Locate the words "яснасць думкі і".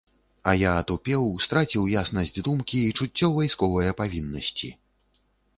2.03-2.95